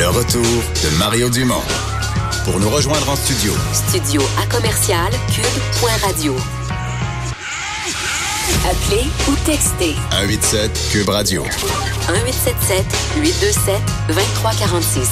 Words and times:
Le 0.00 0.08
retour 0.08 0.40
de 0.40 0.98
Mario 0.98 1.28
Dumont. 1.28 1.60
Pour 2.46 2.58
nous 2.58 2.70
rejoindre 2.70 3.10
en 3.10 3.16
studio. 3.16 3.52
Studio 3.74 4.22
à 4.40 4.46
commercial 4.46 5.12
cube.radio. 5.30 6.34
Appelez 8.64 9.04
ou 9.28 9.34
textez 9.44 9.94
187 10.10 10.70
Cube 10.90 11.08
Radio. 11.10 11.42
1877 11.42 12.86
827 13.18 13.74
2346. 14.08 15.10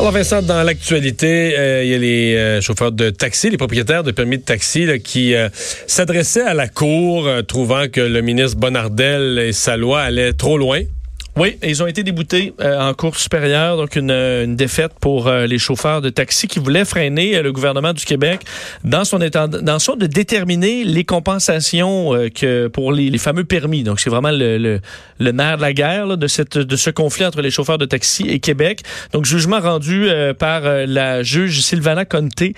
Alors 0.00 0.10
Vincent, 0.10 0.42
dans 0.42 0.64
l'actualité, 0.64 1.56
euh, 1.56 1.84
il 1.84 1.90
y 1.90 1.94
a 1.94 1.98
les 1.98 2.34
euh, 2.34 2.60
chauffeurs 2.60 2.90
de 2.90 3.10
taxi, 3.10 3.48
les 3.48 3.56
propriétaires 3.56 4.02
de 4.02 4.10
permis 4.10 4.38
de 4.38 4.42
taxi 4.42 4.86
là, 4.86 4.98
qui 4.98 5.36
euh, 5.36 5.48
s'adressaient 5.86 6.42
à 6.42 6.54
la 6.54 6.66
Cour, 6.66 7.30
trouvant 7.46 7.86
que 7.86 8.00
le 8.00 8.22
ministre 8.22 8.58
Bonnardel 8.58 9.38
et 9.38 9.52
sa 9.52 9.76
loi 9.76 10.00
allaient 10.00 10.32
trop 10.32 10.58
loin. 10.58 10.82
Oui, 11.38 11.58
ils 11.62 11.82
ont 11.82 11.86
été 11.86 12.02
déboutés 12.02 12.54
euh, 12.62 12.80
en 12.80 12.94
cour 12.94 13.14
supérieure, 13.14 13.76
donc 13.76 13.94
une, 13.94 14.10
une 14.10 14.56
défaite 14.56 14.92
pour 14.98 15.26
euh, 15.26 15.46
les 15.46 15.58
chauffeurs 15.58 16.00
de 16.00 16.08
taxi 16.08 16.48
qui 16.48 16.58
voulaient 16.58 16.86
freiner 16.86 17.36
euh, 17.36 17.42
le 17.42 17.52
gouvernement 17.52 17.92
du 17.92 18.06
Québec 18.06 18.40
dans 18.84 19.04
son 19.04 19.18
son 19.78 19.96
de 19.96 20.06
déterminer 20.06 20.84
les 20.84 21.04
compensations 21.04 22.12
que 22.34 22.68
pour 22.68 22.90
les, 22.90 23.10
les, 23.10 23.18
fameux 23.18 23.44
permis. 23.44 23.82
Donc 23.82 24.00
c'est 24.00 24.08
vraiment 24.08 24.30
le, 24.30 24.56
le, 24.56 24.80
le, 25.18 25.32
nerf 25.32 25.58
de 25.58 25.62
la 25.62 25.74
guerre 25.74 26.16
de 26.16 26.26
cette 26.26 26.56
de 26.56 26.76
ce 26.76 26.88
conflit 26.88 27.26
entre 27.26 27.42
les 27.42 27.50
chauffeurs 27.50 27.76
de 27.76 27.84
taxi 27.84 28.26
et 28.28 28.38
Québec. 28.38 28.80
Donc 29.12 29.26
jugement 29.26 29.60
rendu 29.60 30.08
par 30.38 30.62
la 30.62 31.22
juge 31.22 31.60
Sylvana 31.60 32.06
Conté 32.06 32.54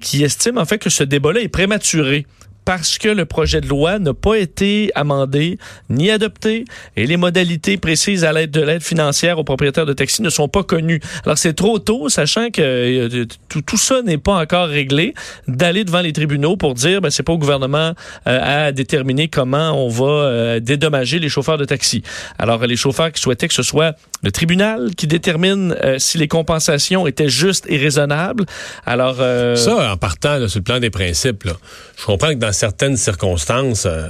qui 0.00 0.22
estime 0.22 0.58
en 0.58 0.66
fait 0.66 0.78
que 0.78 0.90
ce 0.90 1.04
débat-là 1.04 1.40
est 1.40 1.48
prématuré 1.48 2.26
parce 2.64 2.98
que 2.98 3.08
le 3.08 3.24
projet 3.24 3.60
de 3.60 3.68
loi 3.68 3.98
n'a 3.98 4.14
pas 4.14 4.36
été 4.36 4.90
amendé 4.94 5.58
ni 5.90 6.10
adopté 6.10 6.64
et 6.96 7.06
les 7.06 7.16
modalités 7.16 7.76
précises 7.76 8.24
à 8.24 8.32
l'aide 8.32 8.50
de 8.50 8.60
l'aide 8.60 8.82
financière 8.82 9.38
aux 9.38 9.44
propriétaires 9.44 9.86
de 9.86 9.92
taxis 9.92 10.22
ne 10.22 10.30
sont 10.30 10.48
pas 10.48 10.62
connues. 10.62 11.00
Alors 11.24 11.38
c'est 11.38 11.54
trop 11.54 11.78
tôt, 11.78 12.08
sachant 12.08 12.50
que 12.50 12.62
euh, 12.62 13.24
tout, 13.66 13.76
ça 13.76 14.02
n'est 14.02 14.18
pas 14.18 14.40
encore 14.40 14.68
réglé, 14.68 15.14
d'aller 15.48 15.84
devant 15.84 16.00
les 16.00 16.12
tribunaux 16.12 16.56
pour 16.56 16.74
dire 16.74 17.00
ben 17.00 17.10
c'est 17.10 17.22
pas 17.22 17.32
au 17.32 17.38
gouvernement 17.38 17.94
euh, 18.26 18.66
à 18.66 18.72
déterminer 18.72 19.28
comment 19.28 19.72
on 19.72 19.88
va 19.88 20.04
euh, 20.04 20.60
dédommager 20.60 21.18
les 21.18 21.28
chauffeurs 21.28 21.58
de 21.58 21.64
taxi. 21.64 22.02
Alors 22.38 22.64
les 22.66 22.76
chauffeurs 22.76 23.10
qui 23.10 23.20
souhaitaient 23.20 23.48
que 23.48 23.54
ce 23.54 23.62
soit 23.62 23.96
le 24.22 24.30
tribunal 24.30 24.94
qui 24.96 25.08
détermine 25.08 25.74
si 25.98 26.16
les 26.16 26.28
compensations 26.28 27.08
étaient 27.08 27.28
justes 27.28 27.66
et 27.68 27.76
raisonnables. 27.76 28.44
Alors 28.86 29.16
ça 29.56 29.92
en 29.92 29.96
partant 29.96 30.38
là, 30.38 30.48
sur 30.48 30.60
le 30.60 30.64
plan 30.64 30.78
des 30.78 30.90
principes, 30.90 31.44
là, 31.44 31.54
je 31.98 32.04
comprends 32.04 32.28
que 32.28 32.34
dans 32.34 32.51
certaines 32.52 32.96
circonstances, 32.96 33.86
euh, 33.86 34.08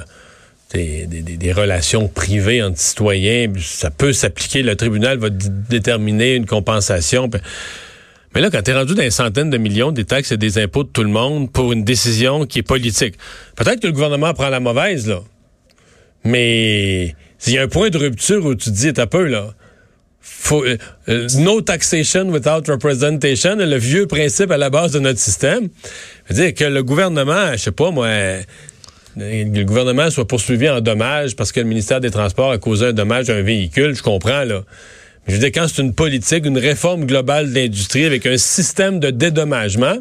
des, 0.75 1.53
relations 1.53 2.09
privées 2.09 2.63
entre 2.63 2.79
citoyens, 2.79 3.53
ça 3.59 3.91
peut 3.91 4.13
s'appliquer. 4.13 4.63
Le 4.63 4.77
tribunal 4.77 5.19
va 5.19 5.29
déterminer 5.31 6.35
une 6.35 6.47
compensation. 6.47 7.29
Mais 8.35 8.41
là, 8.41 8.51
quand 8.51 8.63
tu 8.63 8.71
es 8.71 8.75
rendu 8.75 8.95
dans 8.95 9.11
centaines 9.11 9.51
de 9.51 9.59
millions 9.59 9.93
des 9.93 10.05
taxes 10.05 10.33
et 10.33 10.37
des 10.37 10.59
impôts 10.59 10.85
de 10.85 10.89
tout 10.89 11.03
le 11.03 11.11
monde 11.11 11.53
pour 11.53 11.73
une 11.73 11.85
décision 11.85 12.47
qui 12.47 12.61
est 12.61 12.63
politique, 12.63 13.17
peut-être 13.57 13.81
que 13.81 13.87
le 13.87 13.93
gouvernement 13.93 14.33
prend 14.33 14.49
la 14.49 14.61
mauvaise, 14.61 15.07
là. 15.07 15.21
Mais 16.25 17.15
il 17.47 17.53
y 17.53 17.59
a 17.59 17.63
un 17.63 17.69
point 17.69 17.91
de 17.91 17.99
rupture 17.99 18.45
où 18.47 18.55
tu 18.55 18.71
te 18.71 18.75
dis, 18.75 18.93
t'as 18.93 19.07
peu, 19.07 19.27
là. 19.27 19.55
Euh, 20.53 20.77
euh, 21.09 21.29
no 21.39 21.61
taxation 21.63 22.29
without 22.29 22.69
representation, 22.69 23.57
le 23.57 23.77
vieux 23.77 24.07
principe 24.07 24.51
à 24.51 24.57
la 24.57 24.71
base 24.71 24.93
de 24.93 24.99
notre 24.99 25.19
système. 25.19 25.69
veut 26.29 26.35
dire 26.35 26.55
que 26.55 26.65
le 26.65 26.83
gouvernement, 26.83 27.53
je 27.53 27.59
sais 27.59 27.73
pas 27.73 27.91
moi, 27.91 28.07
euh, 28.07 28.43
le 29.17 29.63
gouvernement 29.65 30.11
soit 30.11 30.27
poursuivi 30.27 30.69
en 30.69 30.81
dommages 30.81 31.37
parce 31.37 31.53
que 31.53 31.61
le 31.61 31.67
ministère 31.67 32.01
des 32.01 32.11
Transports 32.11 32.53
a 32.53 32.59
causé 32.59 32.87
un 32.87 32.93
dommage 32.93 33.31
à 33.31 33.35
un 33.35 33.43
véhicule, 33.43 33.95
je 33.95 34.03
comprends 34.03 34.45
là. 34.45 34.63
Je 35.27 35.33
veux 35.33 35.39
dire, 35.39 35.51
quand 35.55 35.67
c'est 35.69 35.83
une 35.83 35.95
politique, 35.95 36.47
une 36.47 36.59
réforme 36.59 37.05
globale 37.05 37.51
de 37.51 37.55
l'industrie 37.55 38.05
avec 38.05 38.27
un 38.27 38.37
système 38.37 38.99
de 38.99 39.11
dédommagement, 39.11 39.97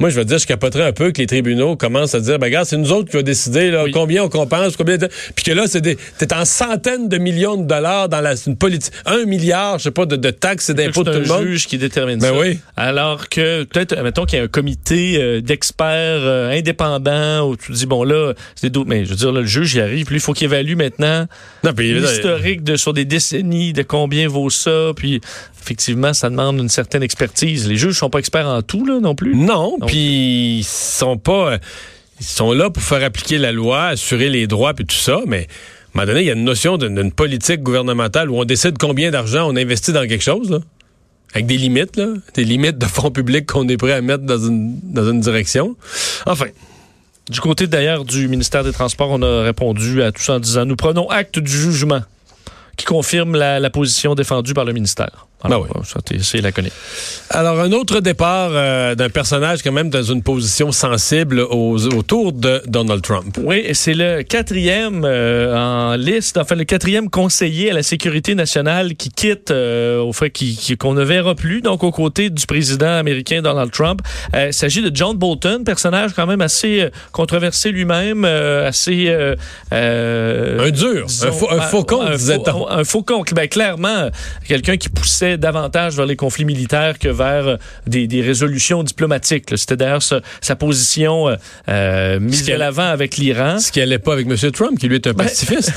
moi, 0.00 0.08
je 0.08 0.16
veux 0.16 0.24
dire, 0.24 0.38
je 0.38 0.46
capoterais 0.46 0.84
un 0.84 0.92
peu 0.92 1.12
que 1.12 1.18
les 1.18 1.26
tribunaux 1.26 1.76
commencent 1.76 2.14
à 2.14 2.20
dire, 2.20 2.38
ben, 2.38 2.46
regarde, 2.46 2.66
c'est 2.66 2.78
nous 2.78 2.90
autres 2.90 3.10
qui 3.10 3.16
avons 3.16 3.22
décidé 3.22 3.70
là, 3.70 3.84
combien 3.92 4.24
on 4.24 4.30
compense, 4.30 4.76
combien 4.76 4.96
de... 4.96 5.08
Puis 5.36 5.44
que 5.44 5.52
là, 5.52 5.64
c'est 5.66 5.82
des... 5.82 5.98
t'es 6.16 6.32
en 6.32 6.46
centaines 6.46 7.10
de 7.10 7.18
millions 7.18 7.58
de 7.58 7.66
dollars 7.66 8.08
dans 8.08 8.22
la... 8.22 8.34
une 8.46 8.56
politique. 8.56 8.94
Un 9.04 9.26
milliard, 9.26 9.78
je 9.78 9.84
sais 9.84 9.90
pas, 9.90 10.06
de, 10.06 10.16
de 10.16 10.30
taxes 10.30 10.70
et 10.70 10.74
d'impôts 10.74 11.04
de 11.04 11.12
tout 11.12 11.20
le 11.20 11.26
monde. 11.26 11.46
juge 11.46 11.66
qui 11.66 11.76
détermine 11.76 12.18
ben 12.18 12.32
ça. 12.32 12.38
oui. 12.38 12.58
Alors 12.78 13.28
que, 13.28 13.64
peut-être, 13.64 13.94
mettons 14.02 14.24
qu'il 14.24 14.38
y 14.38 14.40
a 14.40 14.44
un 14.44 14.48
comité 14.48 15.18
euh, 15.20 15.42
d'experts 15.42 15.86
euh, 16.22 16.50
indépendants 16.50 17.46
où 17.46 17.56
tu 17.56 17.72
dis, 17.72 17.84
bon, 17.84 18.02
là, 18.02 18.32
c'est 18.54 18.70
des 18.70 18.80
Mais 18.86 19.04
je 19.04 19.10
veux 19.10 19.16
dire, 19.16 19.32
là, 19.32 19.40
le 19.40 19.46
juge, 19.46 19.74
il 19.74 19.82
arrive, 19.82 20.06
puis 20.06 20.16
il 20.16 20.20
faut 20.20 20.32
qu'il 20.32 20.46
évalue 20.46 20.76
maintenant 20.76 21.26
l'historique 21.78 22.64
de, 22.64 22.76
sur 22.76 22.94
des 22.94 23.04
décennies 23.04 23.74
de 23.74 23.82
combien 23.82 24.28
vaut 24.28 24.48
ça, 24.48 24.92
puis 24.96 25.20
effectivement, 25.62 26.12
ça 26.12 26.30
demande 26.30 26.58
une 26.58 26.68
certaine 26.68 27.02
expertise. 27.02 27.68
Les 27.68 27.76
juges 27.76 27.98
sont 27.98 28.10
pas 28.10 28.18
experts 28.18 28.48
en 28.48 28.62
tout, 28.62 28.84
là, 28.86 29.00
non 29.00 29.14
plus? 29.14 29.34
Non, 29.34 29.76
puis 29.86 30.58
ils 30.58 30.64
sont 30.64 31.16
pas... 31.18 31.58
Ils 32.20 32.26
sont 32.26 32.52
là 32.52 32.68
pour 32.70 32.82
faire 32.82 33.02
appliquer 33.02 33.38
la 33.38 33.52
loi, 33.52 33.86
assurer 33.86 34.28
les 34.28 34.46
droits, 34.46 34.74
puis 34.74 34.84
tout 34.86 34.96
ça, 34.96 35.20
mais... 35.26 35.46
À 35.92 35.98
un 35.98 36.02
moment 36.02 36.12
donné, 36.12 36.20
il 36.20 36.26
y 36.28 36.30
a 36.30 36.34
une 36.34 36.44
notion 36.44 36.76
d'une 36.76 37.10
politique 37.10 37.64
gouvernementale 37.64 38.30
où 38.30 38.38
on 38.38 38.44
décide 38.44 38.78
combien 38.78 39.10
d'argent 39.10 39.50
on 39.50 39.56
investit 39.56 39.92
dans 39.92 40.06
quelque 40.06 40.22
chose, 40.22 40.48
là, 40.48 40.58
avec 41.34 41.46
des 41.46 41.56
limites, 41.56 41.96
là, 41.96 42.06
des 42.34 42.44
limites 42.44 42.78
de 42.78 42.86
fonds 42.86 43.10
publics 43.10 43.46
qu'on 43.46 43.68
est 43.68 43.76
prêt 43.76 43.94
à 43.94 44.00
mettre 44.00 44.22
dans 44.22 44.38
une, 44.38 44.78
dans 44.84 45.10
une 45.10 45.18
direction. 45.18 45.74
Enfin, 46.26 46.46
du 47.28 47.40
côté 47.40 47.66
d'ailleurs 47.66 48.04
du 48.04 48.28
ministère 48.28 48.62
des 48.62 48.70
Transports, 48.70 49.10
on 49.10 49.22
a 49.22 49.42
répondu 49.42 50.00
à 50.04 50.12
tout 50.12 50.22
ça 50.22 50.34
en 50.34 50.38
disant 50.38 50.64
nous 50.64 50.76
prenons 50.76 51.08
acte 51.08 51.40
du 51.40 51.50
jugement 51.50 52.02
qui 52.76 52.86
confirme 52.86 53.34
la, 53.34 53.58
la 53.58 53.70
position 53.70 54.14
défendue 54.14 54.54
par 54.54 54.64
le 54.64 54.72
ministère. 54.72 55.26
Alors, 55.42 55.66
ah 55.74 55.80
oui. 55.80 56.18
c'est 56.20 56.42
laconique. 56.42 56.72
Alors, 57.30 57.60
un 57.60 57.72
autre 57.72 58.00
départ 58.00 58.50
euh, 58.52 58.94
d'un 58.94 59.08
personnage 59.08 59.62
quand 59.62 59.72
même 59.72 59.88
dans 59.88 60.02
une 60.02 60.22
position 60.22 60.70
sensible 60.70 61.40
aux, 61.40 61.86
autour 61.94 62.32
de 62.32 62.62
Donald 62.66 63.00
Trump. 63.00 63.38
Oui, 63.42 63.68
c'est 63.72 63.94
le 63.94 64.22
quatrième 64.22 65.02
euh, 65.04 65.56
en 65.56 65.96
liste, 65.96 66.36
enfin 66.36 66.56
le 66.56 66.64
quatrième 66.64 67.08
conseiller 67.08 67.70
à 67.70 67.74
la 67.74 67.82
sécurité 67.82 68.34
nationale 68.34 68.96
qui 68.96 69.08
quitte, 69.08 69.50
euh, 69.50 70.00
au 70.00 70.12
fait 70.12 70.30
qu'on 70.78 70.92
ne 70.92 71.04
verra 71.04 71.34
plus, 71.34 71.62
donc 71.62 71.84
aux 71.84 71.90
côtés 71.90 72.28
du 72.28 72.44
président 72.44 72.98
américain 72.98 73.40
Donald 73.40 73.70
Trump. 73.70 74.02
Il 74.34 74.52
s'agit 74.52 74.82
de 74.82 74.94
John 74.94 75.16
Bolton, 75.16 75.64
personnage 75.64 76.12
quand 76.14 76.26
même 76.26 76.42
assez 76.42 76.86
controversé 77.12 77.70
lui-même, 77.70 78.24
assez... 78.24 79.08
un 79.70 80.70
dur, 80.70 81.06
disons, 81.06 81.28
un, 81.50 81.60
faucon, 81.62 82.10
disait-on. 82.10 82.68
Un, 82.68 82.80
un 82.80 82.84
faucon, 82.84 83.24
ben, 83.32 83.48
clairement, 83.48 84.10
quelqu'un 84.46 84.76
qui 84.76 84.88
poussait 84.88 85.29
davantage 85.36 85.96
vers 85.96 86.06
les 86.06 86.16
conflits 86.16 86.44
militaires 86.44 86.98
que 86.98 87.08
vers 87.08 87.46
euh, 87.46 87.56
des, 87.86 88.06
des 88.06 88.22
résolutions 88.22 88.82
diplomatiques. 88.82 89.46
C'était 89.56 89.76
d'ailleurs 89.76 90.02
sa, 90.02 90.20
sa, 90.40 90.56
position 90.56 91.28
euh, 91.28 91.36
euh 91.68 92.20
mise 92.20 92.44
de 92.44 92.54
l'avant 92.54 92.88
avec 92.88 93.16
l'Iran. 93.16 93.58
Ce 93.58 93.72
qui 93.72 93.78
n'allait 93.78 93.98
pas 93.98 94.12
avec 94.12 94.26
M. 94.26 94.36
Trump, 94.52 94.78
qui 94.78 94.88
lui 94.88 94.96
est 94.96 95.06
un 95.06 95.12
ben, 95.12 95.24
pacifiste. 95.24 95.72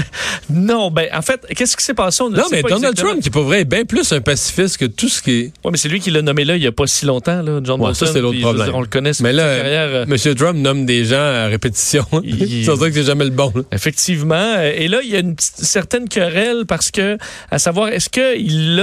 non, 0.50 0.90
ben 0.90 1.06
en 1.14 1.22
fait, 1.22 1.40
qu'est-ce 1.56 1.76
qui 1.76 1.84
s'est 1.84 1.94
passé? 1.94 2.22
On 2.22 2.30
non, 2.30 2.44
mais 2.50 2.62
Donald 2.62 2.84
exactement. 2.84 3.10
Trump, 3.10 3.22
qui 3.22 3.30
pour 3.30 3.44
vrai 3.44 3.60
est 3.62 3.64
bien 3.64 3.84
plus 3.84 4.12
un 4.12 4.20
pacifiste 4.20 4.76
que 4.76 4.86
tout 4.86 5.08
ce 5.08 5.22
qui 5.22 5.30
est... 5.30 5.52
Oui, 5.64 5.70
mais 5.72 5.78
c'est 5.78 5.88
lui 5.88 6.00
qui 6.00 6.10
l'a 6.10 6.22
nommé 6.22 6.44
là 6.44 6.56
il 6.56 6.60
n'y 6.60 6.66
a 6.66 6.72
pas 6.72 6.86
si 6.86 7.06
longtemps, 7.06 7.42
là, 7.42 7.60
John 7.62 7.80
ouais, 7.80 7.94
Ça, 7.94 8.06
c'est 8.06 8.20
l'autre 8.20 8.40
problème. 8.40 8.66
Dire, 8.66 8.76
on 8.76 8.80
le 8.80 8.86
connaît, 8.86 9.12
mais 9.20 9.32
là, 9.32 9.56
carrière, 9.58 9.88
euh, 9.88 10.04
M. 10.04 10.34
Trump 10.34 10.58
nomme 10.58 10.86
des 10.86 11.04
gens 11.04 11.16
à 11.16 11.46
répétition. 11.46 12.04
Il... 12.24 12.64
c'est 12.64 12.76
ça 12.76 12.88
que 12.88 12.92
c'est 12.92 13.04
jamais 13.04 13.24
le 13.24 13.30
bon. 13.30 13.52
Là. 13.54 13.62
Effectivement. 13.72 14.60
Et 14.60 14.88
là, 14.88 15.00
il 15.02 15.10
y 15.10 15.16
a 15.16 15.20
une 15.20 15.36
certaine 15.38 16.08
querelle 16.08 16.64
parce 16.66 16.90
que, 16.90 17.18
à 17.50 17.58
savoir, 17.58 17.88
est-ce 17.88 18.08
qu'il 18.08 18.76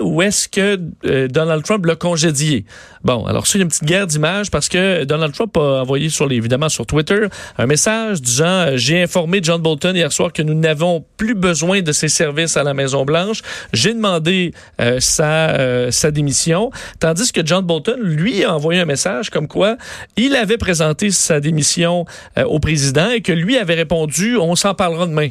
ou 0.00 0.22
est-ce 0.22 0.48
que 0.48 0.78
euh, 1.04 1.28
Donald 1.28 1.62
Trump 1.64 1.84
l'a 1.86 1.96
congédié? 1.96 2.64
Bon, 3.02 3.24
alors 3.26 3.46
a 3.46 3.58
une 3.58 3.68
petite 3.68 3.84
guerre 3.84 4.06
d'image 4.06 4.50
parce 4.50 4.68
que 4.68 5.04
Donald 5.04 5.32
Trump 5.32 5.56
a 5.56 5.82
envoyé 5.82 6.08
sur 6.08 6.86
Twitter 6.86 7.26
un 7.58 7.66
message 7.66 8.20
disant 8.20 8.46
euh, 8.46 8.76
j'ai 8.76 9.02
informé 9.02 9.40
John 9.42 9.60
Bolton 9.60 9.94
hier 9.94 10.12
soir 10.12 10.32
que 10.32 10.42
nous 10.42 10.54
n'avons 10.54 11.04
plus 11.16 11.34
besoin 11.34 11.82
de 11.82 11.92
ses 11.92 12.08
services 12.08 12.56
à 12.56 12.62
la 12.62 12.74
Maison 12.74 13.04
Blanche. 13.04 13.42
J'ai 13.72 13.94
demandé 13.94 14.52
euh, 14.80 14.98
sa 15.00 16.10
démission, 16.10 16.70
tandis 17.00 17.32
que 17.32 17.44
John 17.44 17.64
Bolton 17.64 17.98
lui 18.00 18.44
a 18.44 18.54
envoyé 18.54 18.80
un 18.80 18.86
message 18.86 19.30
comme 19.30 19.48
quoi 19.48 19.76
il 20.16 20.34
avait 20.34 20.58
présenté 20.58 21.10
sa 21.10 21.40
démission 21.40 22.04
au 22.44 22.58
président 22.58 23.10
et 23.10 23.20
que 23.20 23.32
lui 23.32 23.56
avait 23.56 23.74
répondu 23.74 24.36
on 24.36 24.56
s'en 24.56 24.74
parlera 24.74 25.06
demain. 25.06 25.30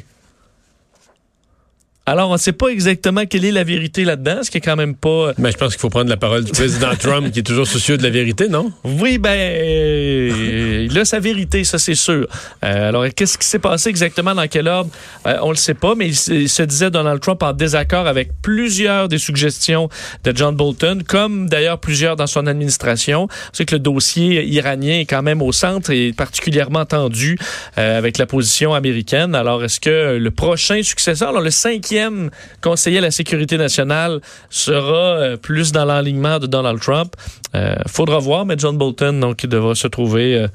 Alors, 2.08 2.30
on 2.30 2.34
ne 2.34 2.38
sait 2.38 2.52
pas 2.52 2.68
exactement 2.68 3.26
quelle 3.26 3.46
est 3.46 3.52
la 3.52 3.64
vérité 3.64 4.04
là-dedans, 4.04 4.44
ce 4.44 4.52
qui 4.52 4.60
est 4.60 4.62
quand 4.62 4.76
même 4.76 4.94
pas. 4.94 5.32
Mais 5.40 5.52
je 5.52 5.58
pense 5.58 5.72
qu'il 5.72 5.80
faut 5.80 5.90
prendre 5.90 6.08
la 6.08 6.18
parole 6.18 6.44
du 6.44 6.52
président 6.52 6.94
Trump, 7.00 7.32
qui 7.32 7.40
est 7.40 7.44
toujours 7.44 7.66
soucieux 7.66 7.98
de 7.98 8.04
la 8.04 8.12
vérité, 8.12 8.48
non? 8.48 8.72
Oui, 8.84 9.18
ben, 9.18 9.32
euh, 9.32 10.86
il 10.88 11.00
a 11.00 11.04
sa 11.04 11.20
vérité, 11.20 11.64
ça 11.64 11.80
c'est 11.80 11.96
sûr. 11.96 12.28
Euh, 12.64 12.90
alors, 12.90 13.06
qu'est-ce 13.16 13.40
qui 13.40 13.48
s'est 13.48 13.58
passé 13.58 13.90
exactement 13.90 14.36
dans 14.36 14.48
quel 14.48 14.68
ordre? 14.68 14.92
Euh, 15.26 15.40
On 15.42 15.50
le 15.50 15.56
sait 15.56 15.74
pas, 15.74 15.96
mais 15.96 16.10
il, 16.10 16.16
se 16.48 16.62
disait 16.62 16.92
Donald 16.92 17.20
Trump 17.22 17.42
en 17.42 17.54
désaccord 17.54 18.06
avec 18.06 18.30
plusieurs 18.44 19.08
des 19.08 19.18
suggestions 19.18 19.90
de 20.24 20.32
John 20.36 20.56
Bolton, 20.56 21.00
comme 21.08 21.50
d'ailleurs 21.50 21.80
plusieurs 21.80 22.16
dans 22.16 22.28
son 22.28 22.46
administration. 22.46 23.28
C'est 23.52 23.66
que 23.66 23.74
le 23.74 23.80
dossier 23.80 24.46
iranien 24.46 25.00
est 25.00 25.06
quand 25.06 25.24
même 25.24 25.42
au 25.42 25.52
centre 25.52 25.90
et 25.90 26.14
particulièrement 26.14 26.86
tendu 26.86 27.40
avec 27.76 28.20
la 28.20 28.28
position 28.28 28.76
américaine. 28.76 29.34
Alors, 29.34 29.64
est-ce 29.64 29.80
que 29.80 30.18
le 30.18 30.32
prochain 30.32 30.84
successeur, 30.84 31.30
alors 31.30 31.42
le 31.42 31.50
cinquième 31.50 31.95
cinquième 31.96 32.30
conseiller 32.62 32.98
à 32.98 33.02
la 33.02 33.12
sécurité 33.12 33.58
nationale 33.58 34.20
sera 34.50 35.18
euh, 35.18 35.38
plus 35.38 35.72
dans 35.72 35.86
l'enlignement 35.86 36.40
de 36.40 36.48
Donald 36.48 36.80
Trump. 36.80 37.14
Euh, 37.56 37.76
faudra 37.88 38.20
voir, 38.20 38.46
mais 38.46 38.56
John 38.58 38.78
Bolton, 38.78 39.20
donc, 39.20 39.44
il 39.44 39.50
devra 39.50 39.76
se 39.76 39.88
trouver 39.88 40.36
euh, 40.36 40.48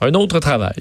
un 0.00 0.12
autre 0.14 0.40
travail. 0.40 0.74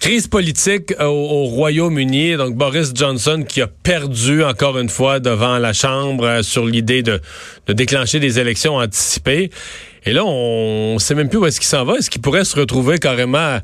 Crise 0.00 0.28
politique 0.28 0.94
au, 1.00 1.04
au 1.04 1.44
Royaume-Uni. 1.46 2.36
Donc, 2.36 2.54
Boris 2.54 2.92
Johnson 2.94 3.44
qui 3.46 3.60
a 3.60 3.66
perdu 3.66 4.44
encore 4.44 4.78
une 4.78 4.88
fois 4.88 5.18
devant 5.18 5.58
la 5.58 5.72
Chambre 5.72 6.42
sur 6.42 6.64
l'idée 6.64 7.02
de, 7.02 7.20
de 7.66 7.72
déclencher 7.72 8.20
des 8.20 8.38
élections 8.38 8.76
anticipées. 8.76 9.50
Et 10.04 10.12
là, 10.12 10.24
on 10.24 10.94
ne 10.94 10.98
sait 10.98 11.14
même 11.14 11.28
plus 11.28 11.38
où 11.38 11.46
est-ce 11.46 11.60
qu'il 11.60 11.68
s'en 11.68 11.84
va. 11.84 11.94
Est-ce 11.94 12.10
qu'il 12.10 12.20
pourrait 12.20 12.44
se 12.44 12.58
retrouver 12.58 12.98
carrément 12.98 13.58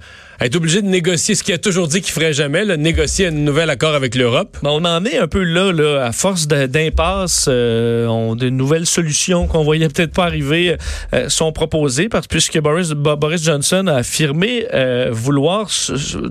être 0.47 0.57
obligé 0.57 0.83
de 0.83 0.87
négocier 0.87 1.35
ce 1.35 1.43
qu'il 1.43 1.55
a 1.55 1.59
toujours 1.59 1.89
dit 1.89 2.01
qu'il 2.01 2.13
ferait 2.13 2.33
jamais, 2.33 2.65
là, 2.65 2.77
négocier 2.77 3.27
un 3.27 3.31
nouvel 3.33 3.71
accord 3.71 3.95
avec 3.95 4.15
l'Europe? 4.15 4.57
Ben, 4.63 4.71
on 4.71 4.85
en 4.85 5.05
est 5.05 5.19
un 5.19 5.27
peu 5.27 5.43
là, 5.43 5.73
là 5.73 6.05
à 6.07 6.13
force 6.13 6.47
d'impasse, 6.49 7.47
euh, 7.49 8.07
on- 8.07 8.37
de 8.37 8.49
nouvelles 8.49 8.87
solutions 8.87 9.47
qu'on 9.47 9.65
voyait 9.65 9.89
peut-être 9.89 10.13
pas 10.13 10.25
arriver 10.25 10.77
euh, 11.15 11.29
sont 11.29 11.53
proposées, 11.53 12.09
parce 12.09 12.27
puisque 12.27 12.59
Boris, 12.61 12.91
Bo- 12.91 13.17
Boris 13.17 13.43
Johnson 13.43 13.87
a 13.89 13.97
affirmé 13.97 14.67
euh, 14.75 15.09
vouloir 15.11 15.69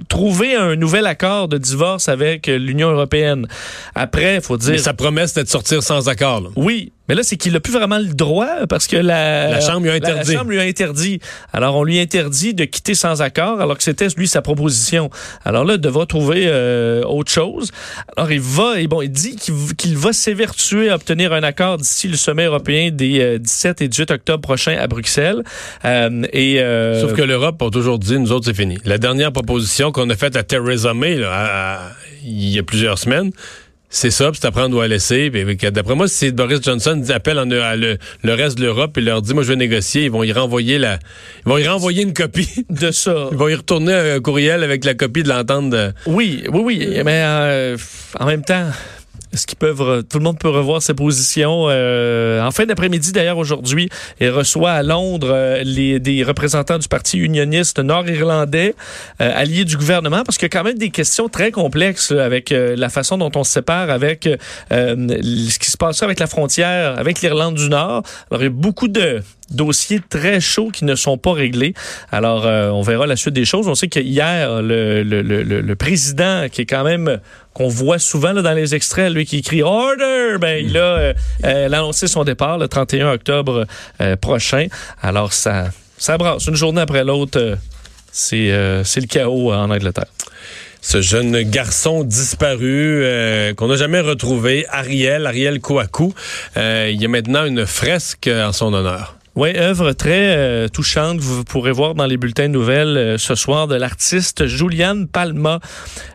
trouver 0.09 0.55
un 0.55 0.75
nouvel 0.75 1.05
accord 1.05 1.47
de 1.47 1.57
divorce 1.57 2.07
avec 2.09 2.47
euh, 2.47 2.57
l'Union 2.57 2.89
européenne. 2.91 3.47
Après, 3.95 4.35
il 4.35 4.41
faut 4.41 4.57
dire... 4.57 4.71
Mais 4.71 4.77
sa 4.77 4.93
promesse, 4.93 5.29
c'était 5.29 5.43
de 5.43 5.49
sortir 5.49 5.83
sans 5.83 6.07
accord. 6.09 6.41
là. 6.41 6.49
Oui, 6.55 6.91
mais 7.09 7.15
là, 7.15 7.23
c'est 7.23 7.37
qu'il 7.37 7.53
n'a 7.53 7.59
plus 7.59 7.73
vraiment 7.73 7.97
le 7.99 8.13
droit 8.13 8.65
parce 8.69 8.87
que 8.87 8.97
la, 8.97 9.49
La 9.49 9.61
Chambre 9.61 9.81
lui 9.81 9.89
a 9.89 9.93
la- 9.93 9.97
interdit. 10.09 10.31
La, 10.33 10.39
Chambre 10.39 10.51
lui 10.51 10.59
a 10.59 10.63
interdit. 10.63 11.19
Alors, 11.53 11.75
on 11.75 11.83
lui 11.83 11.99
interdit 11.99 12.53
de 12.53 12.65
quitter 12.65 12.95
sans 12.95 13.21
accord, 13.21 13.61
alors 13.61 13.77
que 13.77 13.83
c'était, 13.97 14.15
lui, 14.15 14.27
sa 14.27 14.41
proposition. 14.41 15.09
Alors 15.43 15.65
là, 15.65 15.75
il 15.75 15.81
devra 15.81 16.05
trouver 16.05 16.45
euh, 16.47 17.03
autre 17.03 17.31
chose. 17.31 17.71
Alors, 18.15 18.31
il 18.31 18.39
va, 18.39 18.79
et 18.79 18.87
bon, 18.87 19.01
il 19.01 19.09
dit 19.09 19.35
qu'il 19.77 19.97
va 19.97 20.13
s'évertuer 20.13 20.89
à 20.89 20.95
obtenir 20.95 21.33
un 21.33 21.43
accord 21.43 21.77
d'ici 21.77 22.07
le 22.07 22.15
sommet 22.15 22.45
européen 22.45 22.91
des 22.91 23.19
euh, 23.19 23.39
17 23.39 23.81
et 23.81 23.87
18 23.87 24.11
octobre 24.11 24.41
prochains 24.41 24.77
à 24.77 24.87
Bruxelles. 24.87 25.43
Euh, 25.85 26.23
et, 26.33 26.61
euh, 26.61 27.01
Sauf 27.01 27.13
que 27.13 27.21
l'Europe 27.21 27.61
a 27.61 27.69
toujours 27.69 27.99
dit, 27.99 28.17
nous 28.19 28.31
autres, 28.31 28.45
c'est 28.45 28.55
fini. 28.55 28.77
La 28.85 28.97
dernière 28.97 29.31
proposition 29.31 29.91
qu'on 29.91 30.09
a 30.09 30.15
faite 30.15 30.35
à 30.35 30.43
Theresa 30.43 30.93
May, 30.93 31.19
il 32.23 32.49
y 32.49 32.59
a 32.59 32.63
plusieurs 32.63 32.97
semaines, 32.97 33.31
c'est 33.97 34.11
ça, 34.11 34.29
puis 34.31 34.39
c'est 34.41 34.47
à 34.47 34.51
prendre 34.51 34.77
ou 34.77 34.79
à 34.81 34.87
laisser. 34.87 35.29
D'après 35.29 35.95
moi, 35.95 36.07
si 36.07 36.31
Boris 36.31 36.61
Johnson 36.61 37.01
appelle 37.09 37.39
en- 37.39 37.49
à 37.51 37.75
le, 37.75 37.97
le 38.23 38.33
reste 38.33 38.57
de 38.57 38.63
l'Europe 38.63 38.97
et 38.97 39.01
leur 39.01 39.21
dit, 39.21 39.33
moi, 39.33 39.43
je 39.43 39.49
vais 39.49 39.55
négocier, 39.55 40.03
ils 40.03 40.11
vont 40.11 40.23
y 40.23 40.31
renvoyer 40.31 40.77
la, 40.77 40.99
ils 41.45 41.49
vont 41.49 41.57
y 41.57 41.67
renvoyer 41.67 42.03
une 42.03 42.13
copie. 42.13 42.65
de 42.69 42.91
ça. 42.91 43.27
Ils 43.31 43.37
vont 43.37 43.47
y 43.47 43.55
retourner 43.55 43.93
un 43.93 44.19
courriel 44.19 44.63
avec 44.63 44.85
la 44.85 44.93
copie 44.93 45.23
de 45.23 45.29
l'entente 45.29 45.69
de... 45.71 45.91
Oui, 46.05 46.43
oui, 46.51 46.61
oui. 46.63 46.87
Mais 47.03 47.21
euh, 47.25 47.77
en 48.19 48.25
même 48.25 48.43
temps, 48.43 48.67
est-ce 49.37 49.45
qu'ils 49.45 49.57
peuvent. 49.57 50.03
Tout 50.09 50.17
le 50.17 50.23
monde 50.23 50.39
peut 50.39 50.49
revoir 50.49 50.81
ses 50.81 50.95
positions. 50.95 51.67
Euh, 51.69 52.41
en 52.41 52.49
fin 52.49 52.65
d'après-midi, 52.65 53.11
d'ailleurs, 53.11 53.37
aujourd'hui, 53.37 53.87
il 54.19 54.29
reçoit 54.29 54.71
à 54.71 54.81
Londres 54.81 55.29
euh, 55.31 55.61
les, 55.63 55.99
des 55.99 56.23
représentants 56.23 56.79
du 56.79 56.87
Parti 56.87 57.19
unioniste 57.19 57.77
nord-irlandais, 57.77 58.73
euh, 59.21 59.31
alliés 59.35 59.63
du 59.63 59.77
gouvernement, 59.77 60.23
parce 60.23 60.39
qu'il 60.39 60.45
y 60.45 60.51
a 60.51 60.57
quand 60.57 60.63
même 60.63 60.79
des 60.79 60.89
questions 60.89 61.29
très 61.29 61.51
complexes 61.51 62.11
avec 62.11 62.49
la 62.49 62.89
façon 62.89 63.17
dont 63.17 63.31
on 63.35 63.43
se 63.43 63.51
sépare 63.51 63.89
avec 63.89 64.27
ce 64.71 65.59
qui 65.59 65.69
se 65.69 65.77
passe 65.77 66.01
avec 66.01 66.19
la 66.19 66.27
frontière 66.27 66.97
avec 66.97 67.21
l'Irlande 67.21 67.55
du 67.55 67.69
Nord. 67.69 68.03
Alors, 68.31 68.41
il 68.41 68.45
y 68.45 68.47
a 68.47 68.49
beaucoup 68.49 68.87
de 68.87 69.21
dossiers 69.51 70.01
très 70.09 70.39
chauds 70.39 70.69
qui 70.71 70.85
ne 70.85 70.95
sont 70.95 71.17
pas 71.17 71.33
réglés. 71.33 71.73
Alors, 72.11 72.45
euh, 72.45 72.69
on 72.69 72.81
verra 72.81 73.07
la 73.07 73.15
suite 73.15 73.33
des 73.33 73.45
choses. 73.45 73.67
On 73.67 73.75
sait 73.75 73.87
que 73.87 73.99
hier, 73.99 74.61
le, 74.61 75.03
le, 75.03 75.21
le, 75.21 75.43
le- 75.43 75.75
président, 75.75 76.47
qui 76.51 76.61
est 76.61 76.65
quand 76.65 76.83
même 76.83 77.19
qu'on 77.53 77.67
voit 77.67 77.99
souvent 77.99 78.33
là, 78.33 78.41
dans 78.41 78.53
les 78.53 78.75
extraits, 78.75 79.11
lui 79.11 79.25
qui 79.25 79.41
crie 79.41 79.63
Order, 79.63 80.37
ben 80.39 80.63
il 80.65 80.77
a 80.77 80.81
euh, 80.81 81.13
euh, 81.45 81.65
annoncé 81.67 82.07
son 82.07 82.23
départ 82.23 82.57
le 82.57 82.67
31 82.67 83.13
octobre 83.13 83.65
euh, 84.01 84.15
prochain. 84.15 84.67
Alors, 85.01 85.33
ça, 85.33 85.69
ça 85.97 86.17
brasse. 86.17 86.45
Une 86.47 86.55
journée 86.55 86.81
après 86.81 87.03
l'autre, 87.03 87.39
euh, 87.39 87.55
c'est 88.83 88.99
le 89.01 89.07
chaos 89.07 89.53
en 89.53 89.69
Angleterre. 89.69 90.05
ce 90.81 91.01
jeune 91.01 91.41
garçon 91.43 92.03
disparu 92.03 93.03
qu'on 93.55 93.67
n'a 93.67 93.75
jamais 93.75 93.99
retrouvé, 94.01 94.65
Ariel, 94.69 95.25
Ariel 95.25 95.59
Kouakou. 95.59 96.13
Il 96.55 97.01
y 97.01 97.05
a 97.05 97.07
maintenant 97.07 97.45
une 97.45 97.65
fresque 97.65 98.27
en 98.31 98.51
son 98.51 98.73
honneur. 98.73 99.15
Oui, 99.37 99.55
œuvre 99.55 99.91
très 99.91 100.35
euh, 100.35 100.67
touchante. 100.67 101.19
Vous 101.19 101.43
pourrez 101.43 101.71
voir 101.71 101.93
dans 101.93 102.07
les 102.07 102.17
bulletins 102.17 102.47
de 102.47 102.53
nouvelles 102.53 102.97
euh, 102.97 103.17
ce 103.19 103.35
soir 103.35 103.67
de 103.67 103.75
l'artiste 103.75 104.47
Juliane 104.47 105.07
Palma, 105.07 105.59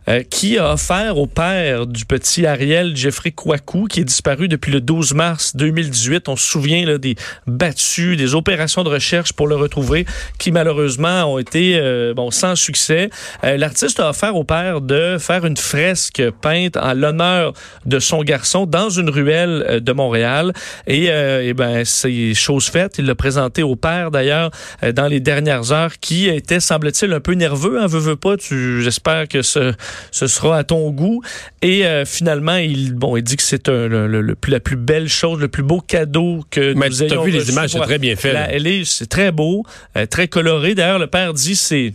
euh, 0.09 0.25
qui 0.29 0.59
a 0.59 0.73
offert 0.73 1.17
au 1.17 1.29
père 1.29 1.87
du 1.87 2.05
petit 2.05 2.47
Ariel 2.47 2.97
Jeffrey 2.97 3.31
Kouakou, 3.31 3.87
qui 3.87 4.01
est 4.01 4.05
disparu 4.05 4.49
depuis 4.49 4.73
le 4.73 4.81
12 4.81 5.15
mars 5.15 5.55
2018. 5.55 6.29
On 6.29 6.35
se 6.35 6.45
souvient 6.45 6.99
des 6.99 7.15
battues, 7.47 8.17
des 8.17 8.35
opérations 8.35 8.83
de 8.83 8.89
recherche 8.89 9.33
pour 9.35 9.47
le 9.47 9.55
retrouver, 9.55 10.05
qui 10.41 10.51
malheureusement 10.51 11.33
ont 11.33 11.39
été 11.39 11.81
bon 12.17 12.33
sans 12.33 12.57
succès. 12.57 13.09
L'artiste 13.45 14.01
a 14.01 14.11
offert 14.11 14.35
au 14.35 14.43
père 14.43 14.81
de 14.81 15.17
faire 15.19 15.47
une 15.47 15.57
fresque 15.57 16.23
peinte 16.41 16.77
en 16.77 16.93
l'honneur 16.93 17.53
de 17.87 18.01
son 18.01 18.25
garçon 18.25 18.67
dans 18.67 18.91
une 18.91 19.11
ruelle 19.11 19.81
de 19.81 19.93
Montréal. 19.93 20.53
Et, 20.89 21.11
euh, 21.11 21.43
eh 21.45 21.55
ben, 21.55 21.85
c'est 21.85 22.35
chose 22.35 22.67
faite. 22.67 22.97
Il 22.99 23.12
l'a 23.13 23.15
présenté 23.15 23.63
au 23.63 23.77
père, 23.77 24.11
d'ailleurs, 24.11 24.51
euh, 24.83 24.93
dans 24.93 25.07
les 25.07 25.21
dernières 25.21 25.71
heures, 25.73 25.99
qui 26.01 26.29
était, 26.29 26.61
semble-t-il, 26.61 27.13
un 27.13 27.21
peu 27.21 27.33
nerveux. 27.35 27.81
Hein, 27.81 27.87
veux, 27.87 27.99
veux 27.99 28.17
pas. 28.17 28.37
Tu, 28.37 28.83
j'espère 28.83 29.29
que 29.29 29.43
ce, 29.43 29.73
ce 30.11 30.27
sera 30.27 30.59
à 30.59 30.65
ton 30.65 30.91
goût. 30.91 31.23
Et 31.61 31.87
euh, 31.87 32.05
finalement, 32.05 32.57
il, 32.57 32.95
bon, 32.95 33.17
il 33.17 33.23
dit 33.23 33.37
que 33.37 33.43
c'est 33.43 33.69
un- 33.69 33.87
le, 33.89 34.07
le- 34.07 34.21
le 34.23 34.35
plus- 34.35 34.51
la 34.51 34.61
plus 34.61 34.77
belle 34.77 35.09
chose, 35.09 35.39
le 35.41 35.49
plus 35.49 35.63
beau 35.63 35.81
cadeau 35.81 36.45
que 36.51 36.73
Mais 36.75 36.89
nous 36.89 36.97
tu 36.97 37.03
as 37.03 37.07
ayons 37.07 37.23
vu 37.25 37.31
les 37.33 37.51
images, 37.51 37.71
c'est 37.71 37.81
très 37.81 37.99
bien 37.99 38.17
fait. 38.17 38.33
La- 38.33 38.51
elle 38.53 38.67
est, 38.67 38.85
c'est 38.85 39.07
très 39.07 39.31
beau, 39.33 39.65
euh, 39.97 40.07
très 40.07 40.29
coloré. 40.29 40.75
D'ailleurs, 40.75 40.99
le 40.99 41.07
père 41.07 41.35
dit 41.35 41.57
c'est 41.57 41.95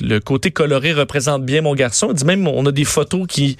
le 0.00 0.20
côté 0.20 0.50
coloré 0.50 0.92
représente 0.92 1.44
bien 1.44 1.62
mon 1.62 1.74
garçon. 1.74 2.08
Il 2.10 2.14
dit 2.14 2.24
même 2.24 2.46
on 2.46 2.64
a 2.66 2.72
des 2.72 2.84
photos 2.84 3.26
qui 3.28 3.56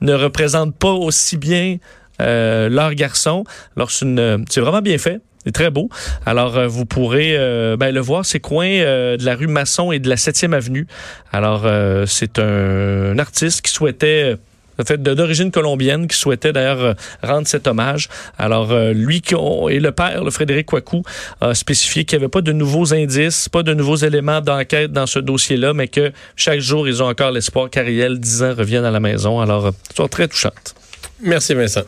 ne 0.00 0.12
représentent 0.12 0.76
pas 0.76 0.92
aussi 0.92 1.36
bien 1.36 1.76
euh, 2.20 2.68
leur 2.68 2.94
garçon. 2.94 3.44
Alors 3.76 3.90
c'est 3.90 4.04
une- 4.04 4.44
c'est 4.50 4.60
vraiment 4.60 4.82
bien 4.82 4.98
fait. 4.98 5.20
C'est 5.44 5.52
très 5.52 5.70
beau. 5.70 5.88
Alors, 6.26 6.56
euh, 6.56 6.66
vous 6.66 6.84
pourrez 6.84 7.36
euh, 7.36 7.76
ben, 7.76 7.94
le 7.94 8.00
voir. 8.00 8.24
C'est 8.26 8.40
coin 8.40 8.66
euh, 8.66 9.16
de 9.16 9.24
la 9.24 9.34
rue 9.34 9.46
Masson 9.46 9.92
et 9.92 9.98
de 9.98 10.08
la 10.08 10.16
7e 10.16 10.52
avenue. 10.52 10.86
Alors, 11.32 11.66
c'est 12.06 12.38
un, 12.38 13.18
artiste 13.18 13.62
qui 13.62 13.72
souhaitait... 13.72 14.36
en 14.78 14.84
fait, 14.84 15.02
d'origine 15.02 15.50
colombienne, 15.50 16.06
qui 16.06 16.16
souhaitait 16.16 16.52
d'ailleurs 16.52 16.94
rendre 17.22 17.46
cet 17.46 17.66
hommage. 17.66 18.08
Alors, 18.38 18.74
lui 18.92 19.20
qui 19.20 19.34
et 19.34 19.80
le 19.80 19.92
père, 19.92 20.24
le 20.24 20.30
Frédéric 20.30 20.66
Kouakou, 20.66 21.02
a 21.40 21.54
spécifié 21.54 22.04
qu'il 22.04 22.18
n'y 22.18 22.24
avait 22.24 22.30
pas 22.30 22.40
de 22.40 22.52
nouveaux 22.52 22.94
indices, 22.94 23.48
pas 23.48 23.62
de 23.62 23.74
nouveaux 23.74 23.96
éléments 23.96 24.40
d'enquête 24.40 24.92
dans 24.92 25.06
ce 25.06 25.18
dossier-là, 25.18 25.74
mais 25.74 25.88
que 25.88 26.12
chaque 26.36 26.60
jour, 26.60 26.88
ils 26.88 27.02
ont 27.02 27.08
encore 27.08 27.30
l'espoir 27.30 27.70
qu'Ariel, 27.70 28.18
10 28.18 28.42
ans, 28.42 28.54
revienne 28.56 28.84
à 28.84 28.90
la 28.90 29.00
maison. 29.00 29.40
Alors, 29.40 29.72
histoire 29.88 30.08
très 30.08 30.28
touchante. 30.28 30.74
Merci 31.20 31.54
Vincent. 31.54 31.82